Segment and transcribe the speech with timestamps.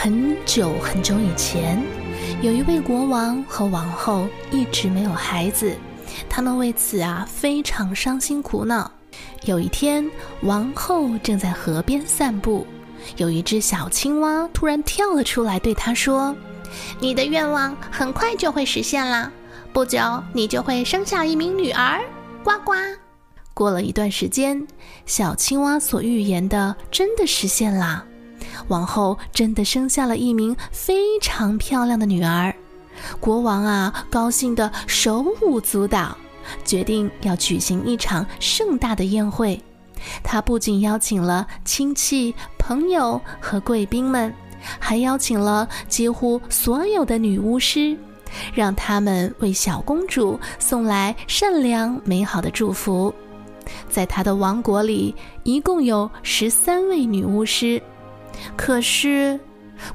[0.00, 1.82] 很久很久以前，
[2.40, 5.76] 有一位国王和王后一直没有孩子，
[6.28, 8.88] 他们为此啊非常伤心苦恼。
[9.42, 10.08] 有一天，
[10.42, 12.64] 王后正在河边散步，
[13.16, 16.32] 有一只小青蛙突然跳了出来，对她说
[17.02, 19.28] ：“你的愿望很快就会实现啦，
[19.72, 19.98] 不久
[20.32, 22.00] 你就会生下一名女儿。”
[22.44, 22.72] 呱呱。
[23.52, 24.64] 过了一段时间，
[25.06, 28.04] 小青蛙所预言的真的实现啦。
[28.68, 32.54] 王后真的生下了一名非常漂亮的女儿，
[33.20, 36.16] 国王啊高兴得手舞足蹈，
[36.64, 39.60] 决定要举行一场盛大的宴会。
[40.22, 44.32] 他不仅邀请了亲戚、朋友和贵宾们，
[44.78, 47.96] 还邀请了几乎所有的女巫师，
[48.54, 53.12] 让他们为小公主送来善良美好的祝福。
[53.90, 57.82] 在他的王国里，一共有十三位女巫师。
[58.56, 59.38] 可是，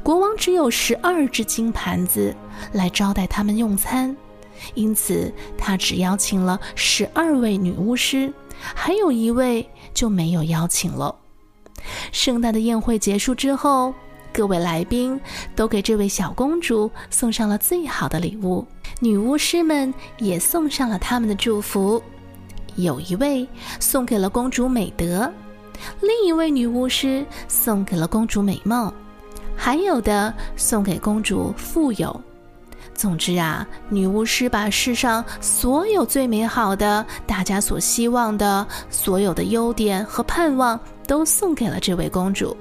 [0.01, 2.35] 国王只有十二只金盘子
[2.71, 4.15] 来招待他们用餐，
[4.73, 11.15] 因此他只邀请了十二位女巫师，还有一位就没有邀请了。
[12.11, 13.93] 盛大的宴会结束之后，
[14.31, 15.19] 各位来宾
[15.55, 18.65] 都给这位小公主送上了最好的礼物，
[19.01, 22.01] 女巫师们也送上了他们的祝福。
[22.75, 23.47] 有一位
[23.79, 25.31] 送给了公主美德。
[26.01, 28.93] 另一位女巫师送给了公主美貌，
[29.55, 32.21] 还有的送给公主富有。
[32.93, 42.55] 总之啊，女巫师把世上所有最美好的、大家所希望的所有的优点和盼望都送给了这位公主。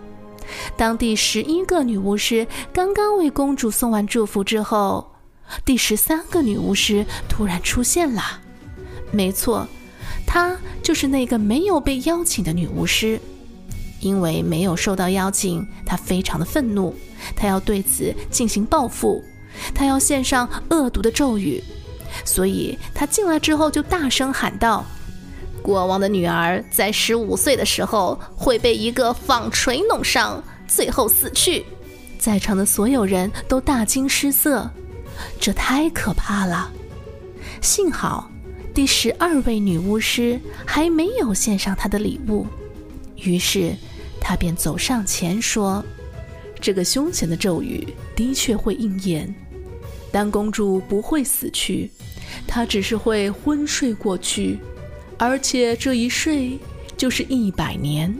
[0.77, 5.13] 当第十一个女巫师刚刚为公主送完祝福之后，
[5.65, 8.23] 第十三个女巫师突然出现了。
[9.11, 9.69] 没错。
[10.33, 13.21] 她就是那个没有被邀请的女巫师，
[14.01, 16.95] 因为没有受到邀请，她非常的愤怒，
[17.37, 19.23] 她要对此进行报复，
[19.75, 21.63] 她要献上恶毒的咒语，
[22.25, 24.83] 所以她进来之后就大声喊道
[25.61, 31.63] ：“国王的女儿在十五岁的时候会被一个纺锤弄伤，最后死去。”
[32.19, 34.67] 在场的所有人都大惊失色，
[35.39, 36.71] 这太可怕了。
[37.61, 38.31] 幸好。
[38.75, 42.47] 第十二位女巫师还没有献上她的礼物，
[43.17, 43.75] 于是
[44.19, 45.85] 她便走上前说
[46.59, 49.33] ：“这个凶险的咒语的确会应验，
[50.11, 51.91] 但公主不会死去，
[52.47, 54.59] 她只是会昏睡过去，
[55.19, 56.59] 而且这一睡
[56.97, 58.15] 就是一百年。”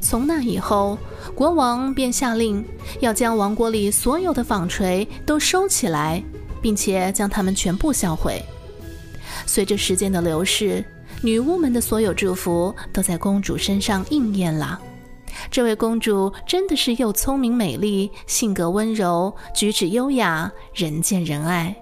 [0.00, 0.96] 从那以后，
[1.34, 2.64] 国王便下令
[3.00, 6.22] 要将王国里所有的纺锤都收起来，
[6.62, 8.42] 并且将它们全部销毁。
[9.46, 10.84] 随着时间的流逝，
[11.22, 14.80] 女巫们的所有祝福都在公主身上应验了。
[15.50, 21.76] 这位公主真的是又聪明美丽，性格温柔，举止优雅，人见人爱。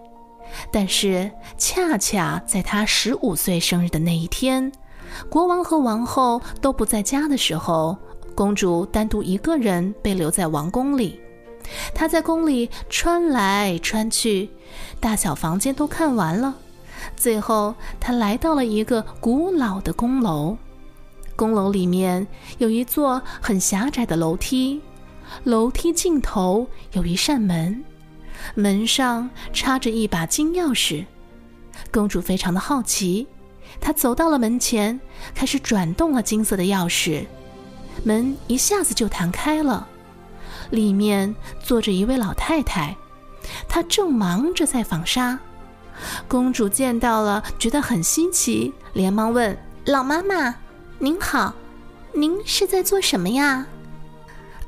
[0.70, 4.70] 但是，恰恰在她十五岁生日的那一天，
[5.28, 7.96] 国王和王后都不在家的时候，
[8.34, 11.20] 公主单独一个人被留在王宫里。
[11.94, 14.50] 她在宫里穿来穿去，
[15.00, 16.54] 大小房间都看完了。
[17.16, 20.56] 最后，他来到了一个古老的宫楼。
[21.36, 22.26] 宫楼里面
[22.58, 24.80] 有一座很狭窄的楼梯，
[25.42, 27.84] 楼梯尽头有一扇门，
[28.54, 31.04] 门上插着一把金钥匙。
[31.90, 33.26] 公主非常的好奇，
[33.80, 35.00] 她走到了门前，
[35.34, 37.26] 开始转动了金色的钥匙，
[38.04, 39.88] 门一下子就弹开了。
[40.70, 42.96] 里面坐着一位老太太，
[43.68, 45.38] 她正忙着在纺纱。
[46.26, 49.56] 公主见到了，觉得很新奇，连忙问
[49.86, 50.54] ：“老妈妈，
[50.98, 51.54] 您好，
[52.12, 53.66] 您是在做什么呀？”“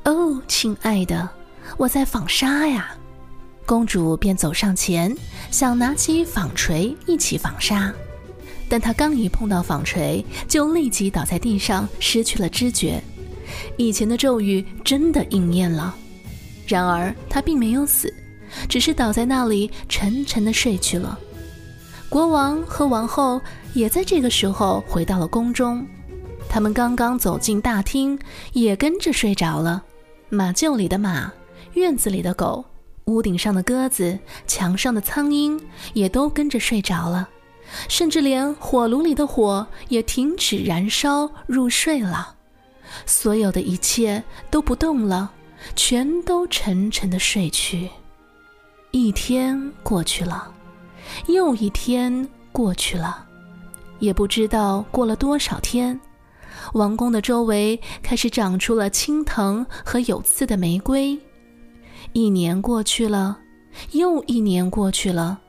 [0.05, 1.29] 哦，亲爱的，
[1.77, 2.91] 我在纺纱呀。”
[3.65, 5.13] 公主便走上前，
[5.51, 7.93] 想拿起纺锤一起纺纱，
[8.69, 13.03] 但她刚一碰到纺锤，就立即倒在地上，失去了知觉。
[13.75, 15.93] 以前的咒语真的应验了，
[16.65, 18.13] 然而她并没有死。
[18.69, 21.17] 只是倒在那里，沉沉的睡去了。
[22.09, 23.41] 国王和王后
[23.73, 25.85] 也在这个时候回到了宫中，
[26.47, 28.17] 他们刚刚走进大厅，
[28.53, 29.83] 也跟着睡着了。
[30.29, 31.31] 马厩里的马，
[31.73, 32.63] 院子里的狗，
[33.05, 35.59] 屋顶上的鸽子，墙上的苍蝇，
[35.93, 37.27] 也都跟着睡着了，
[37.89, 42.35] 甚至连火炉里的火也停止燃烧，入睡了。
[43.05, 45.31] 所有的一切都不动了，
[45.75, 47.89] 全都沉沉的睡去。
[48.99, 50.51] 一天过去了，
[51.27, 53.27] 又一天过去了，
[53.99, 56.01] 也不知道过了多少天，
[56.73, 61.15] 王宫的周围开始长出了青藤和有刺的玫瑰，
[62.13, 63.37] 一年过去了，
[63.91, 65.39] 又一年过去了，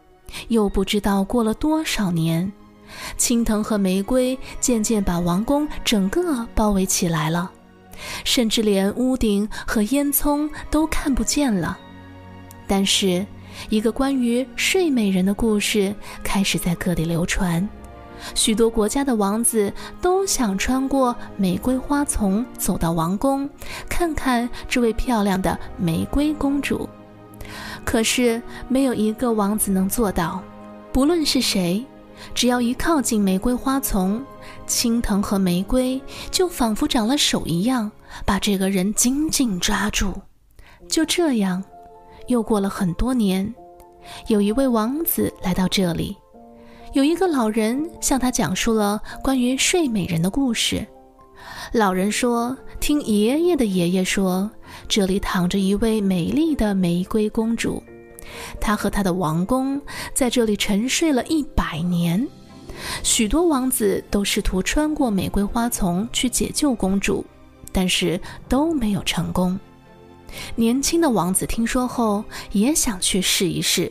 [0.48, 2.52] 又不知道过了多少年，
[3.16, 7.50] 青藤和玫瑰渐渐把王宫整个包围起来了，
[8.24, 11.78] 甚至连屋顶和烟囱都看不见了。
[12.66, 13.26] 但是，
[13.68, 17.66] 一个关于睡美人的故事开始在各地流传。
[18.34, 23.48] 许多国家的王子都想穿过玫瑰花丛走到王宫，
[23.88, 26.88] 看看这位漂亮的玫瑰公主。
[27.84, 30.42] 可是没有一个王子能做到。
[30.92, 31.84] 不论是谁，
[32.34, 34.20] 只要一靠近玫瑰花丛，
[34.66, 36.00] 青藤和玫瑰
[36.30, 37.90] 就仿佛长了手一样，
[38.24, 40.12] 把这个人紧紧抓住。
[40.88, 41.62] 就这样，
[42.28, 43.52] 又过了很多年，
[44.28, 46.16] 有一位王子来到这里。
[46.94, 50.86] 有一个老人向他讲述了关于睡美人的故事。
[51.72, 54.50] 老人说：“听爷爷的爷爷说，
[54.88, 57.82] 这里躺着一位美丽的玫瑰公主，
[58.60, 59.80] 她和她的王宫
[60.14, 62.26] 在这里沉睡了一百年。
[63.02, 67.24] 许多王子都试图穿过玫瑰花丛去解救公主，
[67.72, 69.58] 但是都没有成功。
[70.56, 73.90] 年轻的王子听说后也想去试一试，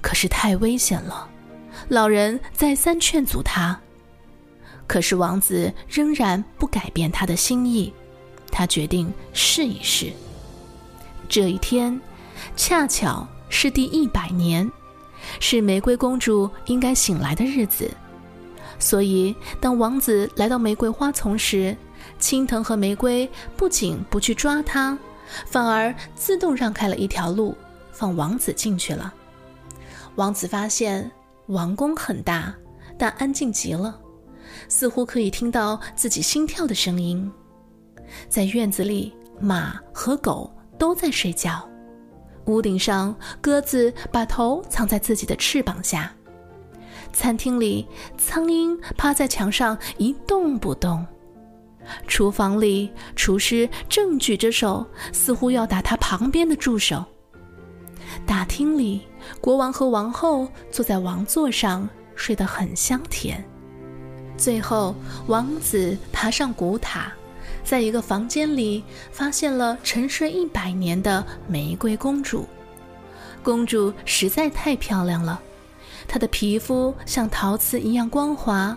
[0.00, 1.28] 可是太危险了。”
[1.88, 3.78] 老人再三劝阻他，
[4.86, 7.92] 可是王子仍然不改变他的心意。
[8.50, 10.12] 他决定试一试。
[11.28, 12.00] 这一天，
[12.56, 14.70] 恰巧是第一百年，
[15.40, 17.90] 是玫瑰公主应该醒来的日子。
[18.78, 21.76] 所以，当王子来到玫瑰花丛时，
[22.18, 24.96] 青藤和玫瑰不仅不去抓他，
[25.46, 27.56] 反而自动让开了一条路，
[27.92, 29.12] 放王子进去了。
[30.16, 31.10] 王子发现。
[31.48, 32.54] 王宫很大，
[32.96, 34.00] 但安静极了，
[34.66, 37.30] 似乎可以听到自己心跳的声音。
[38.30, 41.68] 在院子里，马和狗都在睡觉。
[42.46, 46.10] 屋顶上，鸽子把头藏在自己的翅膀下。
[47.12, 47.86] 餐厅里，
[48.16, 51.06] 苍蝇趴在墙上一动不动。
[52.06, 57.04] 厨房里，厨师正举着手，似乎要打他旁边的助手。
[58.26, 59.02] 大厅里，
[59.40, 63.44] 国王和王后坐在王座上，睡得很香甜。
[64.36, 64.94] 最后，
[65.26, 67.12] 王子爬上古塔，
[67.62, 68.82] 在一个房间里
[69.12, 72.46] 发现了沉睡一百年的玫瑰公主。
[73.42, 75.40] 公主实在太漂亮了，
[76.08, 78.76] 她的皮肤像陶瓷一样光滑，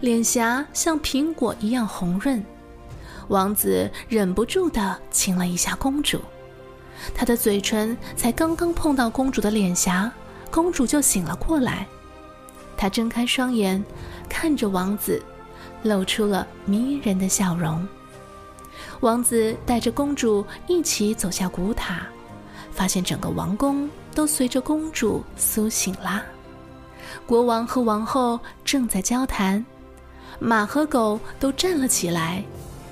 [0.00, 2.44] 脸颊像苹果一样红润。
[3.28, 6.20] 王子忍不住地亲了一下公主。
[7.14, 10.10] 他的嘴唇才刚刚碰到公主的脸颊，
[10.50, 11.86] 公主就醒了过来。
[12.76, 13.84] 她睁开双眼，
[14.28, 15.22] 看着王子，
[15.82, 17.86] 露出了迷人的笑容。
[19.00, 22.06] 王子带着公主一起走下古塔，
[22.70, 26.24] 发现整个王宫都随着公主苏醒啦。
[27.26, 29.64] 国王和王后正在交谈，
[30.38, 32.42] 马和狗都站了起来，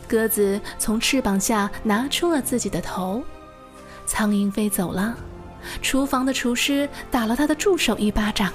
[0.09, 3.23] 鸽子从翅膀下拿出了自己的头。
[4.05, 5.17] 苍蝇飞走了，
[5.83, 8.53] 厨房的厨师打了他的助手一巴掌。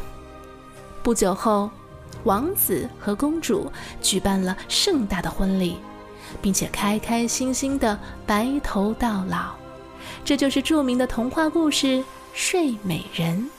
[1.03, 1.69] 不久后，
[2.23, 3.71] 王子和公主
[4.01, 5.77] 举办了盛大的婚礼，
[6.41, 9.53] 并且开开心心的白头到老。
[10.23, 11.87] 这就是著名的童话故事
[12.33, 13.49] 《睡美人》。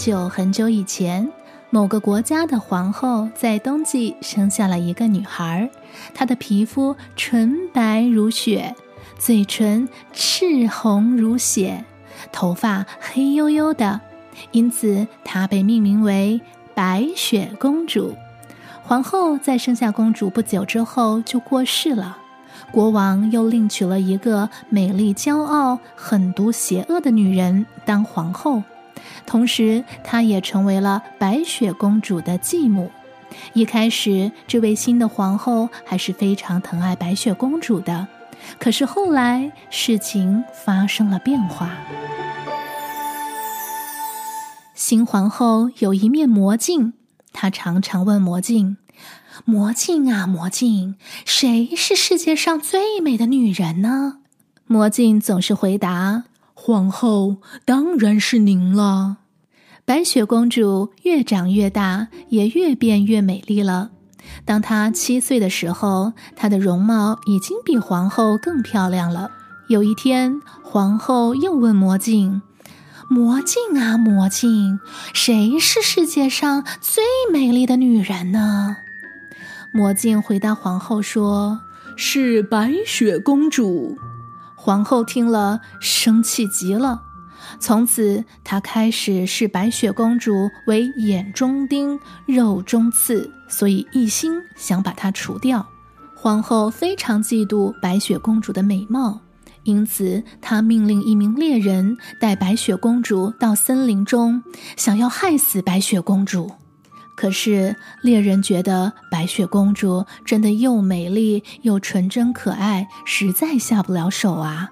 [0.00, 1.30] 久很久以前，
[1.68, 5.68] 某个国家的皇后在冬季生下了一个女孩，
[6.14, 8.74] 她的皮肤纯白如雪，
[9.18, 11.84] 嘴唇赤红如血，
[12.32, 14.00] 头发黑黝黝的，
[14.52, 16.40] 因此她被命名为
[16.74, 18.16] 白雪公主。
[18.82, 22.16] 皇后在生下公主不久之后就过世了，
[22.72, 28.62] 国王又另娶了一个美丽、骄傲、狠毒、邪恶的女人当皇后。
[29.30, 32.90] 同时，她也成为了白雪公主的继母。
[33.52, 38.08] 一开始，这位新的皇后还是非常疼爱白雪公主的。
[38.58, 41.70] 可是后来，事情发生了变化。
[44.74, 46.94] 新皇后有一面魔镜，
[47.32, 48.78] 她常常问魔镜
[49.46, 54.18] ：“魔镜啊，魔镜，谁是世界上最美的女人呢？”
[54.66, 56.24] 魔镜总是回答。
[56.52, 59.18] 皇后当然是您了。
[59.90, 63.90] 白雪公主越长越大，也越变越美丽了。
[64.44, 69.32] 当她七岁的时候，她的容貌已经比皇后更漂亮了。
[69.68, 72.40] 有一天，皇后又问魔镜
[73.10, 74.78] ：“魔镜啊，魔镜，
[75.12, 78.76] 谁是世界上最美丽的女人呢？”
[79.74, 81.62] 魔镜回答皇后说
[81.98, 83.98] ：“是白雪公主。”
[84.54, 87.02] 皇后听了，生气极了。
[87.60, 95.64] 从此，她开始视白雪公主为眼中钉、肉中刺，所以一心想把她除掉。
[96.16, 99.20] 皇后非常嫉妒白雪公主的美貌，
[99.64, 104.42] 因此她命令一名猎人带白雪公主到森林中，
[104.76, 106.50] 想要害死白雪公主。
[107.14, 114.70] 可是猎人觉得白雪公主真的又美丽又纯真可爱，实在下不了手啊，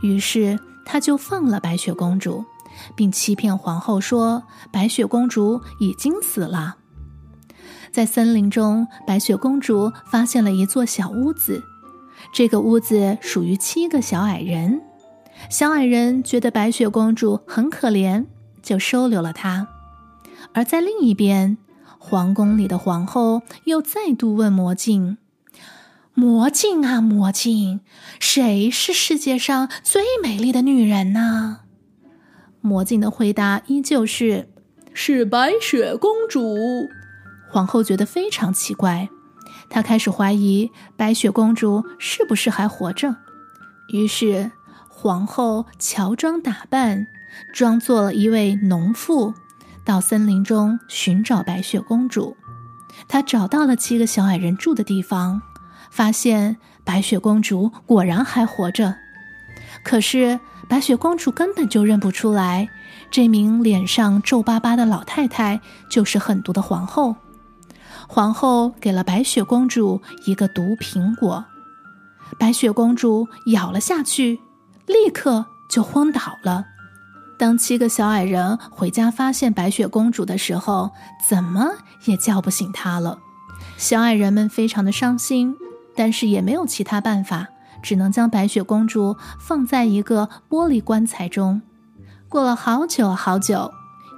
[0.00, 0.58] 于是。
[0.84, 2.44] 他就放了白雪公主，
[2.94, 6.76] 并欺骗皇后说白雪公主已经死了。
[7.92, 11.62] 在森林中，白雪公主发现了一座小屋子，
[12.32, 14.80] 这个屋子属于七个小矮人。
[15.48, 18.26] 小矮人觉得白雪公主很可怜，
[18.62, 19.66] 就收留了她。
[20.52, 21.58] 而在另一边，
[21.98, 25.18] 皇宫里的皇后又再度问魔镜。
[26.20, 27.80] 魔镜啊，魔镜，
[28.18, 31.60] 谁是世界上最美丽的女人呢？
[32.60, 34.50] 魔镜的回答依旧是：
[34.92, 36.58] 是白雪公主。
[37.50, 39.08] 皇后觉得非常奇怪，
[39.70, 43.16] 她开始怀疑白雪公主是不是还活着。
[43.90, 44.50] 于是，
[44.90, 47.06] 皇后乔装打扮，
[47.54, 49.32] 装作了一位农妇，
[49.86, 52.36] 到森林中寻找白雪公主。
[53.08, 55.40] 她找到了七个小矮人住的地方。
[55.90, 58.94] 发现白雪公主果然还活着，
[59.82, 62.68] 可是白雪公主根本就认不出来，
[63.10, 67.16] 这名脸上皱巴巴的老太太就是狠毒的皇后。
[68.08, 71.44] 皇后给了白雪公主一个毒苹果，
[72.38, 74.40] 白雪公主咬了下去，
[74.86, 76.64] 立刻就昏倒了。
[77.38, 80.90] 当七个小矮人回家发现白雪公主的时候，
[81.28, 81.68] 怎么
[82.04, 83.18] 也叫不醒她了。
[83.76, 85.56] 小矮人们非常的伤心。
[86.00, 87.48] 但是也没有其他办法，
[87.82, 91.60] 只能将白雪公主放在一个玻璃棺材中。
[92.26, 93.70] 过了好久好久，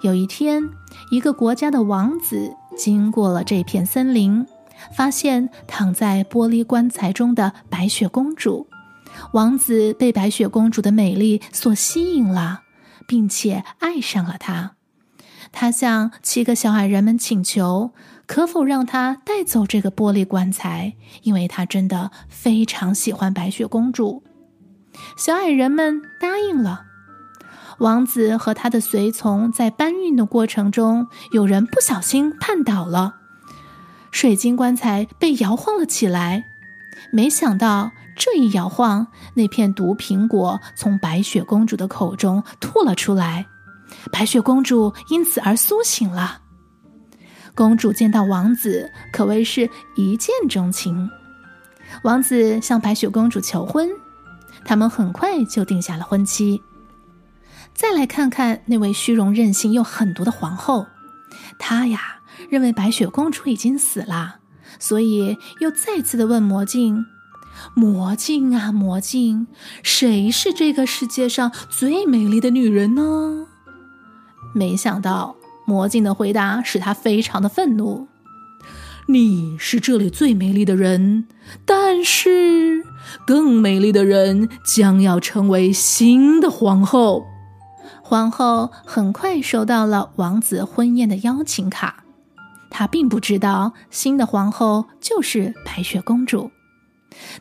[0.04, 0.62] 有一天，
[1.10, 4.46] 一个国家的王子经过了这片森林，
[4.96, 8.68] 发现躺在玻璃棺材中的白雪公主。
[9.32, 12.60] 王子被白雪公主的美丽所吸引了，
[13.08, 14.76] 并且爱上了她。
[15.50, 17.90] 他向七个小矮人们请求。
[18.32, 20.94] 可否让他带走这个玻璃棺材？
[21.20, 24.22] 因为他真的非常喜欢白雪公主。
[25.18, 26.80] 小矮人们答应了。
[27.80, 33.16] 王子和他的随从在搬运的过程中，有人不小心绊倒了，
[34.10, 36.42] 水晶棺材被摇晃了起来。
[37.12, 43.44] 没想到这一摇晃，那片毒苹果从白雪公主的口中吐了出来，
[44.10, 46.38] 白雪公主因此而苏醒了。
[47.54, 51.10] 公主见到王子，可谓是一见钟情。
[52.02, 53.90] 王子向白雪公主求婚，
[54.64, 56.62] 他们很快就定下了婚期。
[57.74, 60.86] 再来看看那位虚荣、任性又狠毒的皇后，
[61.58, 64.36] 她呀认为白雪公主已经死了，
[64.78, 67.04] 所以又再次的问魔镜
[67.76, 69.46] ：“魔镜啊，魔镜，
[69.82, 73.46] 谁是这个世界上最美丽的女人呢？”
[74.54, 75.36] 没想到。
[75.64, 78.08] 魔镜的回答使他非常的愤怒。
[79.06, 81.26] 你是这里最美丽的人，
[81.66, 82.84] 但是
[83.26, 87.24] 更美丽的人将要成为新的皇后。
[88.02, 92.04] 皇后很快收到了王子婚宴的邀请卡，
[92.70, 96.50] 她并不知道新的皇后就是白雪公主。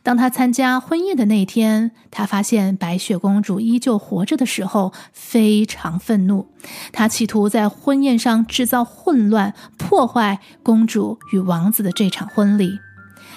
[0.04, 6.48] 当他参加婚宴的那天，他发现白雪公主依旧活着的时候，非常愤怒。
[6.92, 12.80] 他企图在婚宴上制造混乱，破坏公主与王子的这场婚礼。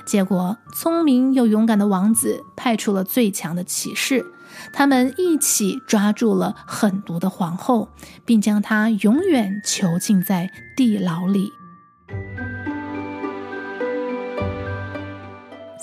[0.06, 4.24] 结果，聪明又勇敢的王子派出了最强的骑士，
[4.72, 7.88] 他们一起抓住了狠毒的皇后，
[8.24, 11.52] 并将她永远囚禁在地牢里。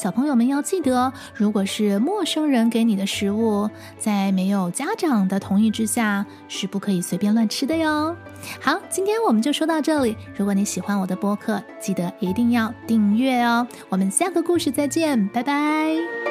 [0.01, 8.15] 小朋友们要记得，如果是陌生人给你的食物，在没有家长的同意之下，是不可以随便乱吃的哟。
[8.59, 10.17] 好，今天我们就说到这里。
[10.35, 13.67] 如果你喜欢我的播客，记得一定要订阅哦。
[13.89, 16.30] 我们下个故事再见，拜拜。